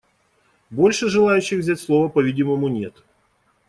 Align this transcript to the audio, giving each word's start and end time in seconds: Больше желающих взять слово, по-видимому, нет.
Больше 0.71 1.09
желающих 1.09 1.59
взять 1.59 1.79
слово, 1.79 2.09
по-видимому, 2.09 2.67
нет. 2.69 3.03